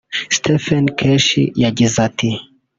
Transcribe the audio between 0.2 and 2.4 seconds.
Stephen Keshi yagize ati